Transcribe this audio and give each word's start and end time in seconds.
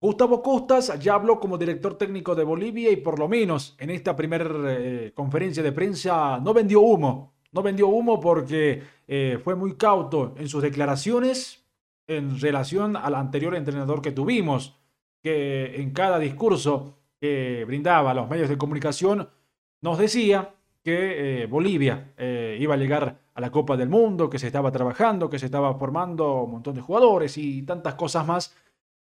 Gustavo 0.00 0.40
Costas 0.42 0.96
ya 1.00 1.14
habló 1.14 1.40
como 1.40 1.58
director 1.58 1.98
técnico 1.98 2.36
de 2.36 2.44
Bolivia 2.44 2.90
y 2.90 2.96
por 2.96 3.18
lo 3.18 3.26
menos 3.26 3.74
en 3.80 3.90
esta 3.90 4.14
primera 4.14 4.46
eh, 4.68 5.12
conferencia 5.12 5.60
de 5.60 5.72
prensa 5.72 6.38
no 6.38 6.54
vendió 6.54 6.80
humo. 6.80 7.32
No 7.50 7.62
vendió 7.62 7.88
humo 7.88 8.20
porque 8.20 8.82
eh, 9.08 9.40
fue 9.42 9.56
muy 9.56 9.74
cauto 9.74 10.34
en 10.36 10.48
sus 10.48 10.62
declaraciones 10.62 11.64
en 12.06 12.40
relación 12.40 12.96
al 12.96 13.14
anterior 13.16 13.56
entrenador 13.56 14.00
que 14.00 14.12
tuvimos, 14.12 14.78
que 15.20 15.80
en 15.80 15.90
cada 15.90 16.18
discurso 16.18 16.94
que 17.20 17.64
brindaba 17.66 18.12
a 18.12 18.14
los 18.14 18.28
medios 18.28 18.48
de 18.48 18.56
comunicación 18.56 19.28
nos 19.80 19.98
decía 19.98 20.54
que 20.84 21.42
eh, 21.42 21.46
Bolivia 21.46 22.12
iba 22.58 22.74
a 22.74 22.78
llegar 22.78 23.18
a 23.34 23.40
la 23.40 23.50
Copa 23.50 23.76
del 23.76 23.88
Mundo, 23.88 24.30
que 24.30 24.38
se 24.38 24.46
estaba 24.46 24.70
trabajando, 24.70 25.28
que 25.28 25.38
se 25.38 25.46
estaba 25.46 25.74
formando 25.74 26.44
un 26.44 26.52
montón 26.52 26.76
de 26.76 26.82
jugadores 26.82 27.36
y 27.36 27.62
tantas 27.62 27.94
cosas 27.94 28.26
más 28.26 28.54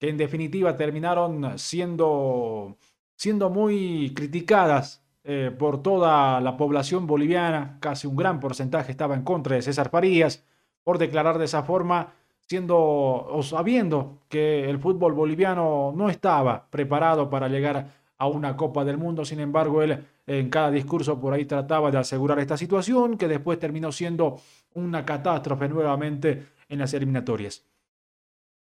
que 0.01 0.09
en 0.09 0.17
definitiva 0.17 0.77
terminaron 0.77 1.59
siendo, 1.59 2.79
siendo 3.15 3.51
muy 3.51 4.13
criticadas 4.17 5.05
eh, 5.23 5.55
por 5.57 5.83
toda 5.83 6.41
la 6.41 6.57
población 6.57 7.07
boliviana, 7.07 7.77
casi 7.81 8.07
un 8.07 8.17
gran 8.17 8.41
porcentaje 8.41 8.91
estaba 8.91 9.15
en 9.15 9.23
contra 9.23 9.57
de 9.57 9.63
César 9.63 9.91
Farías, 9.91 10.43
por 10.83 10.97
declarar 10.97 11.39
de 11.39 11.45
esa 11.45 11.63
forma, 11.63 12.15
siendo 12.49 12.79
o 12.79 13.43
sabiendo 13.43 14.23
que 14.31 14.69
el 14.71 14.79
fútbol 14.79 15.13
boliviano 15.13 15.93
no 15.95 16.09
estaba 16.09 16.67
preparado 16.71 17.29
para 17.29 17.49
llegar 17.49 18.01
a 18.17 18.27
una 18.27 18.57
Copa 18.57 18.85
del 18.85 18.97
Mundo, 18.97 19.27
sin 19.27 19.41
embargo, 19.41 19.83
él 19.83 20.03
en 20.27 20.49
cada 20.49 20.71
discurso 20.71 21.21
por 21.21 21.35
ahí 21.35 21.45
trataba 21.45 21.91
de 21.91 21.99
asegurar 21.99 22.39
esta 22.39 22.57
situación, 22.57 23.19
que 23.19 23.29
después 23.29 23.59
terminó 23.59 23.93
siendo 23.93 24.41
una 24.75 25.05
catástrofe 25.05 25.69
nuevamente 25.69 26.49
en 26.69 26.79
las 26.79 26.95
eliminatorias. 26.95 27.70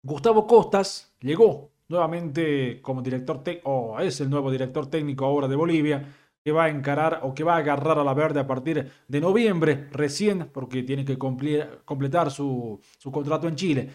Gustavo 0.02 0.48
Costas 0.48 1.14
llegó 1.20 1.72
nuevamente 1.90 2.82
como 2.82 3.02
director 3.02 3.44
técnico, 3.44 3.70
o 3.70 4.00
es 4.00 4.22
el 4.22 4.30
nuevo 4.30 4.52
director 4.52 4.88
técnico 4.88 5.26
ahora 5.26 5.48
de 5.48 5.56
Bolivia, 5.56 6.16
que 6.44 6.52
va 6.52 6.66
a 6.66 6.70
encarar 6.70 7.20
o 7.24 7.34
que 7.34 7.44
va 7.44 7.56
a 7.56 7.58
agarrar 7.58 8.00
a 8.00 8.04
la 8.04 8.14
verde 8.14 8.40
a 8.40 8.48
partir 8.48 8.90
de 9.08 9.20
noviembre, 9.22 9.90
recién, 9.92 10.50
porque 10.54 10.84
tiene 10.84 11.04
que 11.04 11.18
completar 11.18 12.32
su, 12.32 12.80
contrato 13.12 13.48
en 13.48 13.56
Chile. 13.56 13.90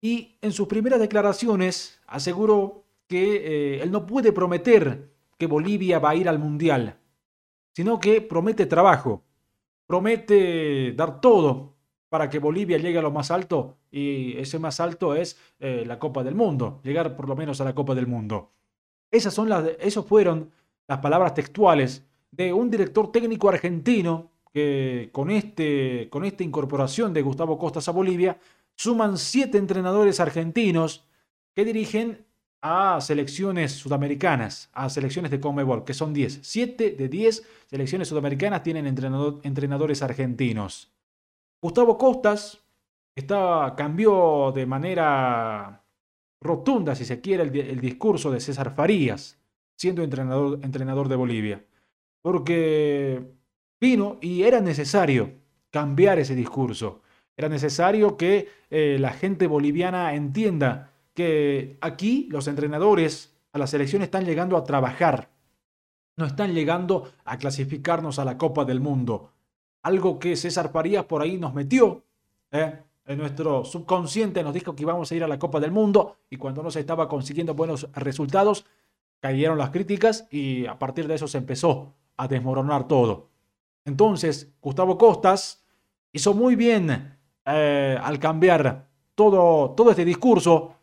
Y 0.00 0.38
en 0.40 0.52
sus 0.52 0.68
primeras 0.68 1.00
declaraciones 1.00 2.00
aseguró 2.06 2.84
que 3.08 3.76
eh, 3.78 3.82
él 3.82 3.90
no 3.90 4.06
puede 4.06 4.32
prometer 4.32 5.10
que 5.36 5.46
Bolivia 5.46 5.98
va 5.98 6.10
a 6.10 6.14
ir 6.14 6.28
al 6.28 6.38
Mundial, 6.38 6.96
sino 7.74 7.98
que 7.98 8.20
promete 8.20 8.66
trabajo, 8.66 9.24
promete 9.86 10.92
dar 10.92 11.20
todo 11.20 11.74
para 12.10 12.28
que 12.28 12.40
Bolivia 12.40 12.76
llegue 12.76 12.98
a 12.98 13.02
lo 13.02 13.12
más 13.12 13.30
alto 13.30 13.78
y 13.90 14.36
ese 14.36 14.58
más 14.58 14.80
alto 14.80 15.14
es 15.14 15.38
eh, 15.60 15.84
la 15.86 15.98
Copa 15.98 16.22
del 16.22 16.34
Mundo, 16.34 16.80
llegar 16.82 17.16
por 17.16 17.28
lo 17.28 17.36
menos 17.36 17.60
a 17.60 17.64
la 17.64 17.74
Copa 17.74 17.94
del 17.94 18.08
Mundo. 18.08 18.50
Esas 19.10 19.32
son 19.32 19.48
las, 19.48 19.64
esos 19.78 20.04
fueron 20.04 20.50
las 20.88 20.98
palabras 20.98 21.34
textuales 21.34 22.04
de 22.32 22.52
un 22.52 22.68
director 22.68 23.10
técnico 23.10 23.48
argentino 23.48 24.30
que 24.52 25.08
con, 25.12 25.30
este, 25.30 26.08
con 26.10 26.24
esta 26.24 26.42
incorporación 26.42 27.14
de 27.14 27.22
Gustavo 27.22 27.56
Costas 27.56 27.88
a 27.88 27.92
Bolivia 27.92 28.38
suman 28.74 29.16
siete 29.16 29.56
entrenadores 29.58 30.18
argentinos 30.18 31.04
que 31.54 31.64
dirigen 31.64 32.26
a 32.60 33.00
selecciones 33.00 33.72
sudamericanas, 33.72 34.68
a 34.72 34.90
selecciones 34.90 35.30
de 35.30 35.40
Conmebol, 35.40 35.84
que 35.84 35.94
son 35.94 36.12
10. 36.12 36.40
Siete 36.42 36.90
de 36.90 37.08
10 37.08 37.42
selecciones 37.66 38.08
sudamericanas 38.08 38.62
tienen 38.62 38.86
entrenadores 38.86 40.02
argentinos. 40.02 40.89
Gustavo 41.62 41.98
Costas 41.98 42.64
está, 43.14 43.74
cambió 43.76 44.52
de 44.54 44.64
manera 44.64 45.84
rotunda, 46.40 46.94
si 46.94 47.04
se 47.04 47.20
quiere, 47.20 47.42
el, 47.42 47.80
discurso 47.80 48.30
de 48.30 48.40
César 48.40 48.74
Farías, 48.74 49.38
siendo 49.76 50.02
entrenador, 50.02 51.08
de 51.08 51.16
Bolivia. 51.16 51.64
Porque 52.22 53.22
vino 53.78 54.18
y 54.22 54.42
era 54.42 54.60
necesario 54.60 55.34
cambiar 55.70 56.18
ese 56.18 56.34
discurso. 56.34 57.02
Era 57.36 57.48
necesario 57.48 58.16
que 58.16 58.48
eh, 58.70 58.96
la 58.98 59.12
gente 59.12 59.46
boliviana 59.46 60.14
entienda 60.14 60.92
que 61.14 61.76
aquí 61.80 62.28
los 62.30 62.48
entrenadores 62.48 63.36
a 63.52 63.58
la 63.58 63.66
selección 63.66 64.02
están 64.02 64.24
llegando 64.24 64.56
a 64.56 64.64
trabajar, 64.64 65.30
no 66.16 66.24
están 66.24 66.54
llegando 66.54 67.12
a 67.24 67.38
clasificarnos 67.38 68.18
a 68.18 68.24
la 68.24 68.38
Copa 68.38 68.64
del 68.64 68.80
Mundo 68.80 69.30
algo 69.82 70.18
que 70.18 70.36
César 70.36 70.72
Parías 70.72 71.04
por 71.04 71.22
ahí 71.22 71.38
nos 71.38 71.54
metió. 71.54 72.04
¿eh? 72.52 72.78
En 73.06 73.18
nuestro 73.18 73.64
subconsciente 73.64 74.42
nos 74.42 74.54
dijo 74.54 74.74
que 74.74 74.82
íbamos 74.82 75.10
a 75.10 75.14
ir 75.14 75.24
a 75.24 75.28
la 75.28 75.38
Copa 75.38 75.60
del 75.60 75.72
Mundo 75.72 76.18
y 76.28 76.36
cuando 76.36 76.62
no 76.62 76.70
se 76.70 76.80
estaba 76.80 77.08
consiguiendo 77.08 77.54
buenos 77.54 77.88
resultados, 77.94 78.66
cayeron 79.20 79.58
las 79.58 79.70
críticas 79.70 80.26
y 80.30 80.66
a 80.66 80.78
partir 80.78 81.08
de 81.08 81.14
eso 81.14 81.26
se 81.26 81.38
empezó 81.38 81.94
a 82.16 82.28
desmoronar 82.28 82.86
todo. 82.86 83.28
Entonces, 83.84 84.52
Gustavo 84.60 84.96
Costas 84.98 85.64
hizo 86.12 86.34
muy 86.34 86.54
bien 86.54 87.18
eh, 87.44 87.98
al 88.00 88.18
cambiar 88.18 88.86
todo, 89.14 89.70
todo 89.70 89.90
este 89.90 90.04
discurso 90.04 90.74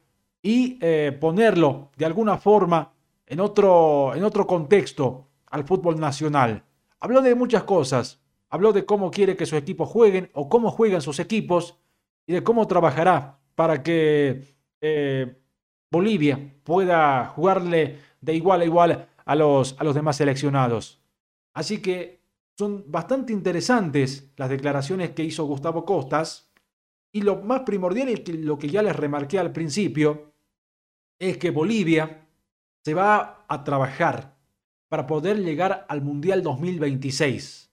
y 0.41 0.78
eh, 0.81 1.18
ponerlo 1.19 1.91
de 1.96 2.06
alguna 2.06 2.38
forma 2.38 2.91
en 3.25 3.40
otro, 3.40 4.16
en 4.16 4.24
otro 4.24 4.47
contexto 4.47 5.28
al 5.47 5.63
fútbol 5.63 6.00
nacional. 6.00 6.63
Habló 7.00 7.22
de 7.22 7.36
muchas 7.36 7.63
cosas, 7.63 8.19
Habló 8.50 8.72
de 8.74 8.85
cómo 8.85 9.12
quiere 9.12 9.35
que 9.35 9.46
sus 9.46 9.59
equipos 9.59 9.90
jueguen 9.90 10.30
o 10.34 10.50
cómo 10.50 10.72
juegan 10.72 11.02
sus 11.02 11.19
equipos 11.19 11.78
y 12.25 12.34
de 12.34 12.44
cómo 12.44 12.68
trabajará 12.68 13.40
para 13.56 13.84
que 13.84 14.56
eh, 14.81 15.41
Bolivia 15.91 16.56
pueda 16.63 17.25
jugarle 17.28 18.00
de 18.22 18.34
igual 18.34 18.62
a 18.62 18.66
igual 18.66 19.07
a 19.25 19.36
los, 19.36 19.75
a 19.80 19.84
los 19.84 19.96
demás 19.96 20.18
seleccionados. 20.18 21.02
Así 21.53 21.81
que 21.81 22.22
son 22.57 22.86
bastante 22.88 23.34
interesantes 23.34 24.31
las 24.38 24.50
declaraciones 24.50 25.12
que 25.12 25.24
hizo 25.24 25.46
Gustavo 25.46 25.86
Costas 25.86 26.52
y 27.12 27.22
lo 27.22 27.38
más 27.38 27.62
primordial 27.62 28.09
y 28.09 28.18
lo 28.34 28.57
que 28.57 28.69
ya 28.69 28.81
les 28.81 28.96
remarqué 28.96 29.40
al 29.40 29.52
principio 29.52 30.34
es 31.19 31.38
que 31.38 31.52
Bolivia 31.52 32.28
se 32.84 32.94
va 32.94 33.46
a 33.47 33.63
trabajar 33.63 34.38
para 34.88 35.07
poder 35.07 35.40
llegar 35.40 35.86
al 35.90 36.02
Mundial 36.02 36.44
2026 36.44 37.67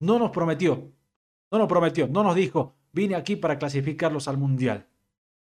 no 0.00 0.18
nos 0.18 0.30
prometió, 0.30 0.92
no 1.50 1.58
nos 1.58 1.68
prometió, 1.68 2.08
no 2.08 2.22
nos 2.22 2.34
dijo, 2.34 2.74
vine 2.92 3.14
aquí 3.14 3.36
para 3.36 3.58
clasificarlos 3.58 4.28
al 4.28 4.38
Mundial. 4.38 4.88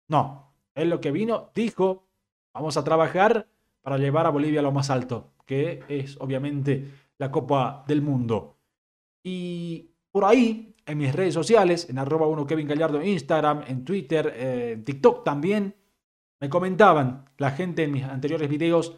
No, 0.08 0.53
él 0.75 0.90
lo 0.90 1.02
que 1.02 1.12
vino, 1.12 1.52
dijo, 1.53 2.08
vamos 2.53 2.78
a 2.78 2.84
trabajar 2.84 3.47
para 3.81 3.97
llevar 3.97 4.25
a 4.25 4.30
Bolivia 4.30 4.59
a 4.59 4.64
lo 4.64 4.72
más 4.72 4.90
alto, 4.90 5.34
que 5.46 5.84
es 5.88 6.18
obviamente 6.19 6.91
la 7.18 7.31
Copa 7.31 7.84
del 7.88 8.02
Mundo. 8.02 8.58
Y 9.24 9.91
por 10.12 10.25
ahí, 10.25 10.75
en 10.85 10.97
mis 10.97 11.14
redes 11.14 11.34
sociales, 11.34 11.90
en 11.90 11.97
arroba 11.97 12.28
1 12.28 12.46
Kevin 12.46 12.68
Gallardo 12.68 13.02
en 13.02 13.08
Instagram, 13.08 13.64
en 13.68 13.85
Twitter, 13.85 14.34
eh, 14.35 14.72
en 14.74 14.84
TikTok 14.84 15.24
también, 15.24 15.75
me 16.40 16.50
comentaban 16.50 17.30
la 17.38 17.52
gente 17.52 17.84
en 17.84 17.91
mis 17.91 18.03
anteriores 18.03 18.50
videos 18.50 18.97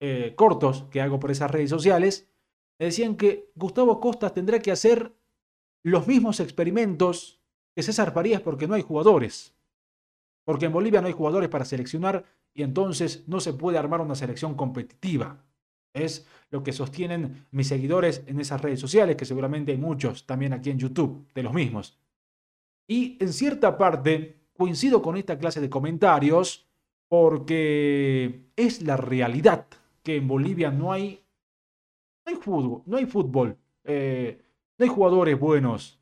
eh, 0.00 0.34
cortos 0.36 0.84
que 0.90 1.00
hago 1.00 1.18
por 1.18 1.30
esas 1.30 1.50
redes 1.50 1.70
sociales, 1.70 2.31
decían 2.84 3.16
que 3.16 3.50
Gustavo 3.54 4.00
Costas 4.00 4.34
tendrá 4.34 4.58
que 4.60 4.72
hacer 4.72 5.12
los 5.82 6.06
mismos 6.06 6.40
experimentos 6.40 7.40
que 7.74 7.82
César 7.82 8.12
Farías 8.12 8.40
porque 8.40 8.66
no 8.66 8.74
hay 8.74 8.82
jugadores. 8.82 9.54
Porque 10.44 10.66
en 10.66 10.72
Bolivia 10.72 11.00
no 11.00 11.06
hay 11.06 11.12
jugadores 11.12 11.48
para 11.48 11.64
seleccionar 11.64 12.24
y 12.54 12.62
entonces 12.62 13.24
no 13.26 13.40
se 13.40 13.52
puede 13.52 13.78
armar 13.78 14.00
una 14.00 14.14
selección 14.14 14.54
competitiva. 14.54 15.44
Es 15.94 16.26
lo 16.50 16.62
que 16.62 16.72
sostienen 16.72 17.46
mis 17.50 17.68
seguidores 17.68 18.24
en 18.26 18.40
esas 18.40 18.60
redes 18.60 18.80
sociales, 18.80 19.16
que 19.16 19.24
seguramente 19.24 19.72
hay 19.72 19.78
muchos 19.78 20.26
también 20.26 20.52
aquí 20.52 20.70
en 20.70 20.78
YouTube, 20.78 21.26
de 21.34 21.42
los 21.42 21.52
mismos. 21.52 21.98
Y 22.86 23.16
en 23.20 23.32
cierta 23.32 23.78
parte 23.78 24.42
coincido 24.52 25.02
con 25.02 25.16
esta 25.16 25.38
clase 25.38 25.60
de 25.60 25.70
comentarios 25.70 26.66
porque 27.08 28.46
es 28.56 28.82
la 28.82 28.96
realidad 28.96 29.66
que 30.02 30.16
en 30.16 30.28
Bolivia 30.28 30.70
no 30.70 30.92
hay 30.92 31.21
hay 32.30 32.36
fútbol, 32.36 32.82
no 32.86 32.96
hay, 32.96 33.06
fútbol 33.06 33.56
eh, 33.84 34.42
no 34.78 34.84
hay 34.84 34.88
jugadores 34.88 35.38
buenos, 35.38 36.00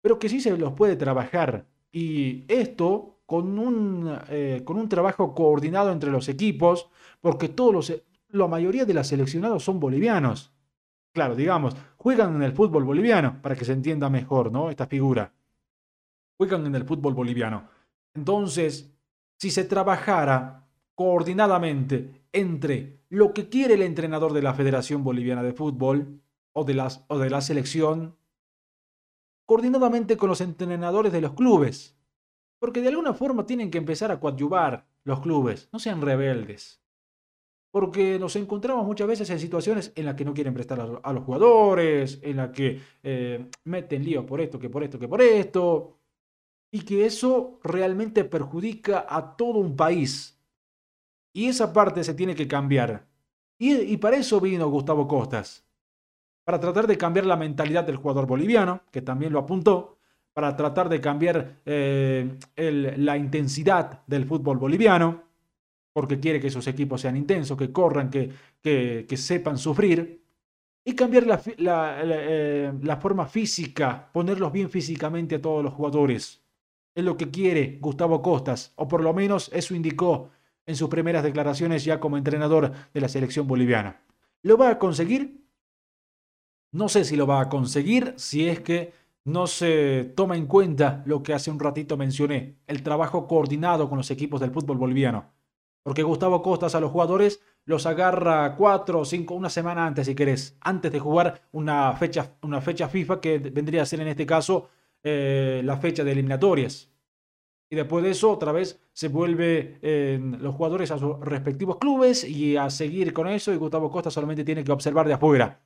pero 0.00 0.18
que 0.18 0.28
sí 0.28 0.40
se 0.40 0.56
los 0.56 0.72
puede 0.72 0.96
trabajar. 0.96 1.66
Y 1.92 2.44
esto 2.48 3.20
con 3.26 3.58
un, 3.58 4.18
eh, 4.28 4.62
con 4.64 4.76
un 4.76 4.88
trabajo 4.88 5.34
coordinado 5.34 5.92
entre 5.92 6.10
los 6.10 6.28
equipos, 6.28 6.90
porque 7.20 7.48
todos 7.48 7.72
los, 7.72 8.02
la 8.28 8.48
mayoría 8.48 8.84
de 8.84 8.94
los 8.94 9.06
seleccionados 9.06 9.64
son 9.64 9.80
bolivianos. 9.80 10.52
Claro, 11.12 11.36
digamos, 11.36 11.76
juegan 11.96 12.34
en 12.34 12.42
el 12.42 12.52
fútbol 12.52 12.84
boliviano, 12.84 13.40
para 13.40 13.54
que 13.54 13.64
se 13.64 13.72
entienda 13.72 14.10
mejor, 14.10 14.50
¿no? 14.50 14.68
Esta 14.68 14.86
figura. 14.86 15.32
Juegan 16.36 16.66
en 16.66 16.74
el 16.74 16.84
fútbol 16.84 17.14
boliviano. 17.14 17.68
Entonces, 18.14 18.92
si 19.38 19.50
se 19.50 19.64
trabajara 19.64 20.66
coordinadamente 20.94 22.23
entre 22.34 23.00
lo 23.08 23.32
que 23.32 23.48
quiere 23.48 23.74
el 23.74 23.82
entrenador 23.82 24.34
de 24.34 24.42
la 24.42 24.52
Federación 24.52 25.02
Boliviana 25.02 25.42
de 25.42 25.54
Fútbol 25.54 26.20
o 26.52 26.64
de, 26.64 26.74
las, 26.74 27.04
o 27.08 27.18
de 27.18 27.30
la 27.30 27.40
selección, 27.40 28.16
coordinadamente 29.46 30.16
con 30.16 30.28
los 30.28 30.40
entrenadores 30.40 31.12
de 31.12 31.20
los 31.20 31.32
clubes. 31.32 31.96
Porque 32.58 32.82
de 32.82 32.88
alguna 32.88 33.14
forma 33.14 33.46
tienen 33.46 33.70
que 33.70 33.78
empezar 33.78 34.10
a 34.10 34.20
coadyuvar 34.20 34.86
los 35.04 35.20
clubes, 35.20 35.68
no 35.72 35.78
sean 35.78 36.02
rebeldes. 36.02 36.80
porque 37.70 38.20
nos 38.20 38.36
encontramos 38.36 38.86
muchas 38.86 39.08
veces 39.08 39.28
en 39.30 39.40
situaciones 39.40 39.92
en 39.96 40.06
las 40.06 40.14
que 40.14 40.24
no 40.24 40.32
quieren 40.32 40.54
prestar 40.54 40.80
a, 41.02 41.12
los 41.12 41.24
jugadores, 41.24 42.20
en 42.22 42.36
las 42.36 42.50
que 42.50 42.80
eh, 43.02 43.50
meten 43.64 44.04
líos 44.04 44.24
por 44.24 44.40
esto, 44.40 44.60
que 44.60 44.70
por 44.70 44.84
esto, 44.84 44.96
que 44.96 45.08
por 45.08 45.20
esto, 45.20 45.98
y 46.70 46.84
que 46.84 47.04
eso 47.06 47.58
realmente 47.62 48.24
perjudica 48.24 49.06
a 49.08 49.36
todo 49.36 49.58
un 49.58 49.76
país. 49.76 50.33
Y 51.34 51.48
esa 51.48 51.74
parte 51.74 52.02
se 52.02 52.14
tiene 52.14 52.34
que 52.34 52.48
cambiar. 52.48 53.06
Y, 53.58 53.98
para 53.98 54.16
eso 54.16 54.40
vino 54.40 54.70
Gustavo 54.70 55.06
Costas, 55.06 55.66
para 56.44 56.58
tratar 56.58 56.86
de 56.86 56.96
cambiar 56.96 57.26
la 57.26 57.36
mentalidad 57.36 57.84
del 57.84 57.96
jugador 57.96 58.26
boliviano, 58.26 58.82
que 58.90 59.02
también 59.02 59.34
lo 59.34 59.40
apuntó, 59.40 59.98
para 60.32 60.56
tratar 60.56 60.88
de 60.88 61.00
cambiar 61.02 61.60
eh, 61.66 62.38
la 62.56 63.16
intensidad 63.18 64.02
del 64.06 64.24
fútbol 64.24 64.56
boliviano 64.56 65.24
porque 65.94 66.18
quiere 66.18 66.40
que 66.40 66.50
sus 66.50 66.66
equipos 66.66 67.00
sean 67.00 67.16
intensos, 67.16 67.56
que 67.56 67.70
corran, 67.70 68.10
que, 68.10 68.28
que, 68.60 69.16
sepan 69.16 69.56
sufrir, 69.56 70.22
y 70.84 70.94
cambiar 70.94 71.26
la, 71.26 71.40
eh, 72.02 72.72
la, 72.82 72.96
forma 72.96 73.26
física, 73.26 74.10
ponerlos 74.12 74.52
bien 74.52 74.68
físicamente 74.68 75.36
a 75.36 75.40
todos 75.40 75.62
los 75.62 75.72
jugadores. 75.72 76.42
Es 76.94 77.04
lo 77.04 77.16
que 77.16 77.30
quiere 77.30 77.78
Gustavo 77.80 78.20
Costas, 78.20 78.72
o 78.74 78.88
por 78.88 79.02
lo 79.02 79.14
menos 79.14 79.50
eso 79.54 79.72
indicó 79.72 80.30
en 80.66 80.76
sus 80.76 80.88
primeras 80.88 81.22
declaraciones 81.22 81.84
ya 81.84 82.00
como 82.00 82.16
entrenador 82.16 82.72
de 82.92 83.00
la 83.00 83.08
selección 83.08 83.46
boliviana. 83.46 84.00
¿Lo 84.42 84.56
va 84.56 84.70
a 84.70 84.78
conseguir? 84.78 85.44
No 86.72 86.88
sé 86.88 87.04
si 87.04 87.16
lo 87.16 87.26
va 87.26 87.40
a 87.40 87.48
conseguir 87.48 88.14
si 88.16 88.48
es 88.48 88.60
que 88.60 88.92
no 89.24 89.46
se 89.46 90.12
toma 90.14 90.36
en 90.36 90.46
cuenta 90.46 91.02
lo 91.06 91.22
que 91.22 91.32
hace 91.32 91.50
un 91.50 91.58
ratito 91.58 91.96
mencioné, 91.96 92.56
el 92.66 92.82
trabajo 92.82 93.26
coordinado 93.26 93.88
con 93.88 93.98
los 93.98 94.10
equipos 94.10 94.40
del 94.40 94.50
fútbol 94.50 94.76
boliviano. 94.76 95.32
Porque 95.82 96.02
Gustavo 96.02 96.42
Costas 96.42 96.74
a 96.74 96.80
los 96.80 96.90
jugadores 96.90 97.40
los 97.64 97.86
agarra 97.86 98.56
cuatro 98.56 99.00
o 99.00 99.04
cinco, 99.04 99.34
una 99.34 99.50
semana 99.50 99.86
antes 99.86 100.06
si 100.06 100.14
querés, 100.14 100.56
antes 100.60 100.92
de 100.92 101.00
jugar 101.00 101.42
una 101.52 101.92
fecha, 101.94 102.32
una 102.42 102.60
fecha 102.60 102.88
FIFA 102.88 103.20
que 103.20 103.38
vendría 103.38 103.82
a 103.82 103.86
ser 103.86 104.00
en 104.00 104.08
este 104.08 104.26
caso 104.26 104.68
eh, 105.02 105.62
la 105.64 105.76
fecha 105.76 106.04
de 106.04 106.12
eliminatorias. 106.12 106.90
Y 107.74 107.76
después 107.76 108.04
de 108.04 108.10
eso, 108.12 108.30
otra 108.30 108.52
vez 108.52 108.80
se 108.92 109.08
vuelve 109.08 109.80
los 110.38 110.54
jugadores 110.54 110.92
a 110.92 110.98
sus 110.98 111.18
respectivos 111.18 111.78
clubes 111.78 112.22
y 112.22 112.56
a 112.56 112.70
seguir 112.70 113.12
con 113.12 113.26
eso. 113.26 113.52
Y 113.52 113.56
Gustavo 113.56 113.90
Costas 113.90 114.14
solamente 114.14 114.44
tiene 114.44 114.62
que 114.62 114.70
observar 114.70 115.08
de 115.08 115.14
afuera. 115.14 115.58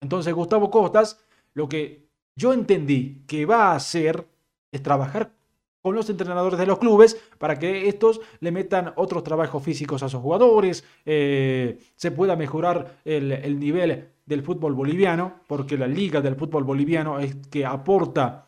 Entonces, 0.00 0.32
Gustavo 0.32 0.70
Costas, 0.70 1.18
lo 1.54 1.68
que 1.68 2.06
yo 2.36 2.52
entendí 2.52 3.24
que 3.26 3.46
va 3.46 3.72
a 3.72 3.74
hacer 3.74 4.28
es 4.70 4.80
trabajar 4.80 5.32
con 5.82 5.96
los 5.96 6.08
entrenadores 6.08 6.56
de 6.56 6.66
los 6.66 6.78
clubes 6.78 7.20
para 7.38 7.58
que 7.58 7.88
estos 7.88 8.20
le 8.38 8.52
metan 8.52 8.92
otros 8.94 9.24
trabajos 9.24 9.60
físicos 9.60 10.04
a 10.04 10.08
sus 10.08 10.20
jugadores, 10.20 10.84
eh, 11.04 11.80
se 11.96 12.12
pueda 12.12 12.36
mejorar 12.36 12.98
el, 13.04 13.58
nivel 13.58 14.08
del 14.24 14.42
fútbol 14.44 14.74
boliviano, 14.74 15.40
porque 15.48 15.76
la 15.76 15.88
liga 15.88 16.20
del 16.20 16.36
fútbol 16.36 16.62
boliviano 16.62 17.18
es 17.18 17.34
que 17.50 17.66
aporta 17.66 18.46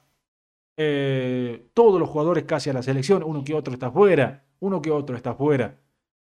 eh, 0.76 1.70
todos 1.72 1.98
los 1.98 2.08
jugadores 2.08 2.44
casi 2.44 2.70
a 2.70 2.72
la 2.72 2.82
selección, 2.82 3.22
uno 3.22 3.42
que 3.42 3.54
otro 3.54 3.74
está 3.74 3.90
fuera, 3.90 4.44
uno 4.60 4.82
que 4.82 4.90
otro 4.90 5.16
está 5.16 5.34
fuera. 5.34 5.80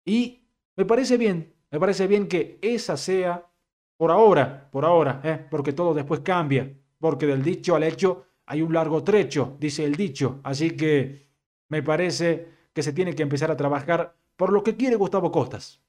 Y 0.04 0.46
me 0.76 0.84
parece 0.84 1.16
bien, 1.16 1.54
me 1.70 1.80
parece 1.80 2.06
bien 2.06 2.28
que 2.28 2.58
esa 2.62 2.96
sea, 2.96 3.50
por 3.96 4.10
ahora, 4.10 4.70
por 4.70 4.84
ahora, 4.84 5.20
eh, 5.24 5.46
porque 5.50 5.72
todo 5.72 5.92
después 5.92 6.20
cambia, 6.20 6.72
porque 6.98 7.26
del 7.26 7.42
dicho 7.42 7.74
al 7.74 7.82
hecho 7.82 8.26
hay 8.46 8.62
un 8.62 8.72
largo 8.72 9.02
trecho, 9.02 9.56
dice 9.58 9.84
el 9.84 9.96
dicho, 9.96 10.40
así 10.44 10.76
que 10.76 11.28
me 11.68 11.82
parece 11.82 12.48
que 12.72 12.82
se 12.82 12.92
tiene 12.92 13.14
que 13.14 13.22
empezar 13.22 13.50
a 13.50 13.56
trabajar 13.56 14.16
por 14.36 14.52
lo 14.52 14.62
que 14.62 14.76
quiere 14.76 14.96
Gustavo 14.96 15.30
Costas. 15.32 15.82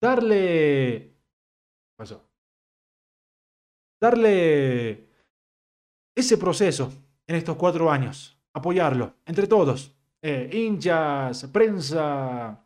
Darle... 0.00 1.12
Darle 4.00 5.08
ese 6.14 6.36
proceso 6.36 6.92
en 7.26 7.36
estos 7.36 7.56
cuatro 7.56 7.90
años, 7.90 8.38
apoyarlo 8.52 9.14
entre 9.26 9.46
todos, 9.46 9.94
eh, 10.22 10.48
hinchas, 10.52 11.44
prensa, 11.52 12.64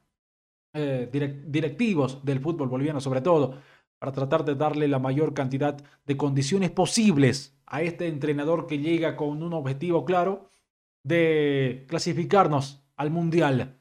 eh, 0.73 1.09
directivos 1.47 2.25
del 2.25 2.41
fútbol 2.41 2.69
boliviano 2.69 3.01
sobre 3.01 3.21
todo, 3.21 3.59
para 3.99 4.13
tratar 4.13 4.45
de 4.45 4.55
darle 4.55 4.87
la 4.87 4.99
mayor 4.99 5.35
cantidad 5.35 5.77
de 6.05 6.17
condiciones 6.17 6.71
posibles 6.71 7.59
a 7.67 7.83
este 7.83 8.07
entrenador 8.07 8.67
que 8.67 8.79
llega 8.79 9.17
con 9.17 9.43
un 9.43 9.53
objetivo 9.53 10.05
claro 10.05 10.49
de 11.03 11.85
clasificarnos 11.89 12.85
al 12.97 13.11
Mundial. 13.11 13.81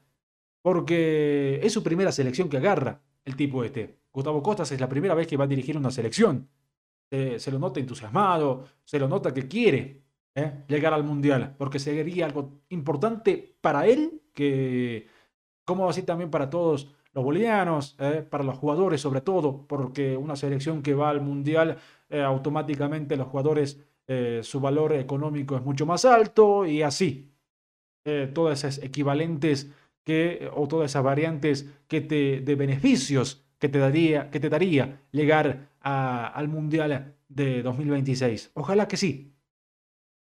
Porque 0.60 1.60
es 1.62 1.72
su 1.72 1.84
primera 1.84 2.10
selección 2.10 2.48
que 2.48 2.56
agarra 2.56 3.00
el 3.24 3.36
tipo 3.36 3.62
este. 3.62 4.00
Gustavo 4.12 4.42
Costas 4.42 4.72
es 4.72 4.80
la 4.80 4.88
primera 4.88 5.14
vez 5.14 5.28
que 5.28 5.36
va 5.36 5.44
a 5.44 5.48
dirigir 5.48 5.76
una 5.76 5.90
selección. 5.92 6.48
se 7.08 7.50
lo 7.52 7.58
nota 7.60 7.78
entusiasmado, 7.80 8.66
se 8.84 8.98
lo 8.98 9.06
nota 9.08 9.32
que 9.32 9.46
quiere 9.46 10.07
¿eh? 10.38 10.64
llegar 10.68 10.92
al 10.94 11.04
Mundial, 11.04 11.54
porque 11.58 11.78
sería 11.78 12.26
algo 12.26 12.60
importante 12.68 13.56
para 13.60 13.86
él, 13.86 14.22
que 14.34 15.06
como 15.64 15.88
así 15.88 16.02
también 16.02 16.30
para 16.30 16.48
todos 16.48 16.94
los 17.12 17.24
bolivianos, 17.24 17.96
¿eh? 17.98 18.24
para 18.28 18.44
los 18.44 18.56
jugadores 18.56 19.00
sobre 19.00 19.20
todo, 19.20 19.66
porque 19.66 20.16
una 20.16 20.36
selección 20.36 20.82
que 20.82 20.94
va 20.94 21.10
al 21.10 21.20
Mundial 21.20 21.78
eh, 22.08 22.22
automáticamente 22.22 23.16
los 23.16 23.28
jugadores, 23.28 23.80
su 24.40 24.58
valor 24.58 24.94
económico 24.94 25.54
es 25.54 25.62
mucho 25.62 25.84
más 25.84 26.06
alto 26.06 26.64
y 26.64 26.80
así. 26.80 27.30
Todas 28.32 28.64
esas 28.64 28.82
equivalentes 28.82 29.70
que, 30.02 30.48
o 30.54 30.66
todas 30.66 30.90
esas 30.90 31.04
variantes 31.04 31.68
que 31.88 32.00
te, 32.00 32.40
de 32.40 32.54
beneficios 32.54 33.44
que 33.58 33.68
te 33.68 33.78
daría, 33.78 34.30
que 34.30 34.40
te 34.40 34.48
daría 34.48 35.02
llegar 35.10 35.68
al 35.82 36.48
Mundial 36.48 37.16
de 37.28 37.62
2026. 37.62 38.52
Ojalá 38.54 38.88
que 38.88 38.96
sí. 38.96 39.37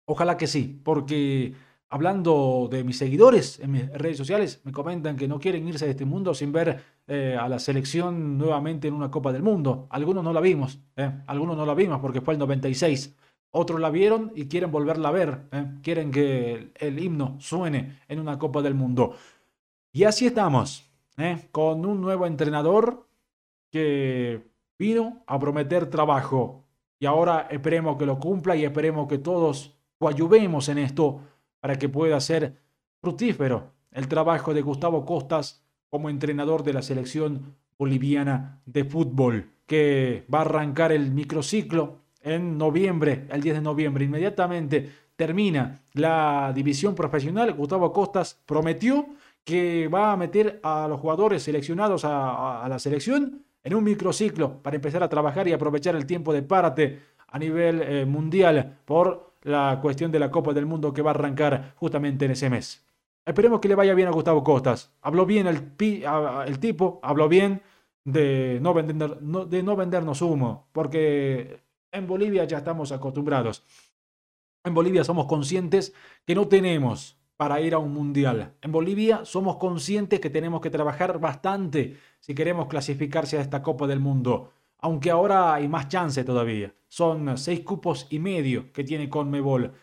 Ojalá 0.09 0.37
que 0.37 0.47
sí, 0.47 0.79
porque 0.85 1.53
hablando 1.89 2.69
de 2.71 2.85
mis 2.85 2.97
seguidores 2.97 3.59
en 3.59 3.71
mis 3.71 3.89
redes 3.91 4.17
sociales, 4.17 4.61
me 4.63 4.71
comentan 4.71 5.17
que 5.17 5.27
no 5.27 5.37
quieren 5.37 5.67
irse 5.67 5.83
de 5.83 5.91
este 5.91 6.05
mundo 6.05 6.33
sin 6.33 6.53
ver 6.53 6.81
eh, 7.07 7.37
a 7.37 7.49
la 7.49 7.59
selección 7.59 8.37
nuevamente 8.37 8.87
en 8.87 8.93
una 8.93 9.11
Copa 9.11 9.33
del 9.33 9.43
Mundo. 9.43 9.85
Algunos 9.89 10.23
no 10.23 10.31
la 10.31 10.39
vimos, 10.39 10.79
eh, 10.95 11.11
algunos 11.27 11.57
no 11.57 11.65
la 11.65 11.73
vimos 11.73 11.99
porque 11.99 12.21
fue 12.21 12.35
el 12.35 12.39
96. 12.39 13.17
Otros 13.51 13.81
la 13.81 13.89
vieron 13.89 14.31
y 14.33 14.47
quieren 14.47 14.71
volverla 14.71 15.09
a 15.09 15.11
ver, 15.11 15.47
eh, 15.51 15.65
quieren 15.83 16.09
que 16.09 16.71
el, 16.75 16.99
himno 16.99 17.35
suene 17.39 17.99
en 18.07 18.19
una 18.19 18.39
Copa 18.39 18.61
del 18.61 18.75
Mundo. 18.75 19.13
Y 19.91 20.05
así 20.05 20.27
estamos, 20.27 20.89
con 21.51 21.85
un 21.85 21.99
nuevo 21.99 22.27
entrenador 22.27 23.07
que 23.71 24.41
vino 24.79 25.23
a 25.27 25.37
prometer 25.37 25.89
trabajo. 25.89 26.63
Y 26.97 27.05
ahora 27.05 27.47
esperemos 27.51 27.97
que 27.97 28.05
lo 28.05 28.19
cumpla 28.19 28.55
y 28.55 28.63
esperemos 28.63 29.07
que 29.07 29.17
todos 29.17 29.76
coayuvemos 29.99 30.69
en 30.69 30.77
esto 30.77 31.21
para 31.59 31.77
que 31.77 31.89
pueda 31.89 32.19
ser 32.19 32.57
fructífero 33.01 33.71
el 33.91 34.07
trabajo 34.07 34.53
de 34.53 34.61
Gustavo 34.61 35.05
Costas 35.05 35.63
como 35.89 36.09
entrenador 36.09 36.63
de 36.63 36.73
la 36.73 36.81
selección 36.81 37.55
boliviana 37.77 38.61
de 38.65 38.83
fútbol, 38.83 39.49
que 39.65 40.25
va 40.33 40.39
a 40.39 40.41
arrancar 40.41 40.91
el 40.91 41.11
microciclo 41.11 41.99
en 42.21 42.57
noviembre, 42.57 43.25
el 43.29 43.41
10 43.41 43.55
de 43.55 43.61
noviembre. 43.61 44.05
Inmediatamente 44.05 44.89
termina 45.15 45.81
la 45.93 46.51
división 46.53 46.95
profesional. 46.95 47.53
Gustavo 47.53 47.91
Costas 47.91 48.39
prometió 48.45 49.07
que 49.43 49.87
va 49.87 50.11
a 50.11 50.17
meter 50.17 50.59
a 50.63 50.87
los 50.87 50.99
jugadores 50.99 51.43
seleccionados 51.43 52.03
a, 52.03 52.65
la 52.67 52.79
selección 52.79 53.43
en 53.63 53.75
un 53.75 53.83
microciclo 53.83 54.61
para 54.61 54.75
empezar 54.75 55.03
a 55.03 55.09
trabajar 55.09 55.47
y 55.47 55.53
aprovechar 55.53 55.95
el 55.95 56.05
tiempo 56.05 56.33
de 56.33 56.43
párate 56.43 56.99
a 57.27 57.39
nivel 57.39 57.81
eh, 57.81 58.05
mundial 58.05 58.79
por 58.85 59.26
la 59.47 59.79
cuestión 59.81 60.11
de 60.11 60.19
la 60.19 60.29
Copa 60.29 60.53
del 60.53 60.65
Mundo 60.65 60.93
que 60.93 61.01
va 61.01 61.11
a 61.11 61.13
arrancar 61.13 61.73
justamente 61.77 62.25
en 62.25 62.31
ese 62.31 62.49
mes. 62.49 62.85
Esperemos 63.25 63.59
que 63.59 63.67
le 63.67 63.75
vaya 63.75 63.93
bien 63.93 64.07
a 64.07 64.11
Gustavo 64.11 64.43
Costas. 64.43 64.91
Habló 65.01 65.25
bien 65.25 65.47
el, 65.47 65.71
el 66.45 66.59
tipo, 66.59 66.99
habló 67.01 67.29
bien 67.29 67.61
de 68.03 68.59
no, 68.61 68.73
vender, 68.73 69.17
de 69.17 69.63
no 69.63 69.75
vendernos 69.75 70.21
humo, 70.21 70.67
porque 70.71 71.61
en 71.91 72.07
Bolivia 72.07 72.43
ya 72.43 72.57
estamos 72.57 72.91
acostumbrados. 72.91 73.63
En 74.63 74.73
Bolivia 74.73 75.03
somos 75.03 75.27
conscientes 75.27 75.93
que 76.25 76.35
no 76.35 76.47
tenemos 76.47 77.17
para 77.37 77.61
ir 77.61 77.73
a 77.73 77.77
un 77.77 77.93
mundial. 77.93 78.53
En 78.61 78.71
Bolivia 78.71 79.23
somos 79.23 79.57
conscientes 79.57 80.19
que 80.19 80.29
tenemos 80.29 80.59
que 80.59 80.69
trabajar 80.69 81.19
bastante 81.19 81.97
si 82.19 82.35
queremos 82.35 82.67
clasificarse 82.67 83.37
a 83.37 83.41
esta 83.41 83.61
Copa 83.61 83.87
del 83.87 83.99
Mundo. 83.99 84.51
Aunque 84.79 85.11
ahora 85.11 85.53
hay 85.53 85.67
más 85.67 85.87
chance 85.87 86.23
todavía. 86.23 86.73
Son 86.87 87.37
seis 87.37 87.61
cupos 87.61 88.07
y 88.09 88.19
medio 88.19 88.71
que 88.71 88.83
tiene 88.83 89.09
Conmebol. 89.09 89.73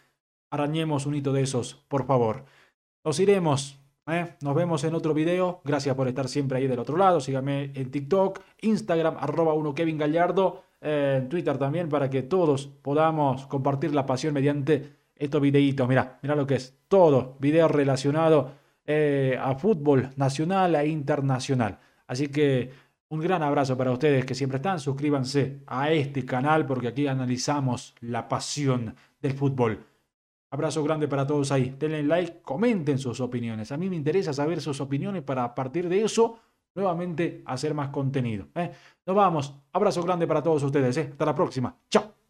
Arañemos 0.51 1.07
un 1.07 1.17
hito 1.17 1.33
de 1.33 1.43
esos, 1.43 1.75
por 1.89 2.07
favor. 2.07 2.45
Nos 3.05 3.19
iremos. 3.21 3.79
¿eh? 4.07 4.37
Nos 4.41 4.55
vemos 4.55 4.85
en 4.85 4.95
otro 4.95 5.15
video. 5.15 5.61
Gracias 5.65 5.95
por 5.95 6.09
estar 6.09 6.29
siempre 6.29 6.59
ahí 6.59 6.67
del 6.67 6.79
otro 6.79 6.97
lado. 6.97 7.21
Síganme 7.21 7.73
en 7.75 7.91
TikTok, 7.91 8.41
Instagram, 8.63 9.17
arroba 9.19 9.53
uno 9.53 9.75
Kevin 9.75 9.99
Gallardo, 9.99 10.63
eh, 10.81 11.19
en 11.19 11.29
Twitter 11.29 11.59
también 11.59 11.89
para 11.89 12.09
que 12.09 12.23
todos 12.23 12.67
podamos 12.67 13.47
compartir 13.47 13.95
la 13.95 14.07
pasión 14.07 14.33
mediante 14.35 14.97
estos 15.17 15.41
videitos. 15.41 15.89
Mira, 15.89 16.19
mira 16.23 16.35
lo 16.35 16.47
que 16.47 16.57
es. 16.57 16.79
Todo 16.89 17.37
video 17.41 17.69
relacionado 17.69 18.53
eh, 18.87 19.39
a 19.41 19.55
fútbol 19.55 20.11
nacional 20.17 20.75
e 20.77 20.87
internacional. 20.87 21.79
Así 22.07 22.29
que 22.29 22.71
Un 23.11 23.21
gran 23.21 23.43
abrazo 23.43 23.77
para 23.77 23.93
ustedes 23.93 24.25
que 24.25 24.35
siempre 24.35 24.57
están. 24.57 24.81
Suscríbanse 24.81 25.61
a 25.67 25.93
este 25.93 26.25
canal 26.25 26.67
porque 26.67 26.89
aquí 26.89 27.07
analizamos 27.07 27.95
la 28.01 28.29
pasión 28.29 28.95
del 29.21 29.33
fútbol. 29.35 29.87
Abrazo 30.51 30.83
grande 30.85 31.09
para 31.09 31.27
todos 31.27 31.51
ahí. 31.53 31.75
Denle 31.79 32.03
like, 32.03 32.43
comenten 32.43 32.99
sus 32.99 33.21
opiniones. 33.21 33.73
A 33.73 33.77
mí 33.77 33.91
me 33.91 33.97
interesa 33.97 34.33
saber 34.33 34.61
sus 34.61 34.81
opiniones 34.81 35.23
para 35.23 35.45
a 35.45 35.55
partir 35.55 35.89
de 35.89 36.03
eso 36.03 36.39
nuevamente 36.75 37.43
hacer 37.47 37.75
más 37.75 37.89
contenido. 37.89 38.49
¿eh? 38.55 38.71
Nos 39.07 39.17
vamos. 39.17 39.55
Abrazo 39.73 40.03
grande 40.03 40.27
para 40.27 40.43
todos 40.43 40.63
ustedes. 40.63 40.97
¿eh? 40.97 41.09
Hasta 41.13 41.25
la 41.25 41.35
próxima. 41.35 41.77
Chao. 41.91 42.24